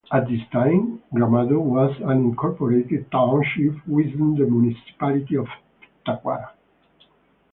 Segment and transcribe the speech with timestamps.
[0.11, 5.45] At this time, Gramado was an unincorporated township within the municipality of
[6.07, 6.49] Taquara.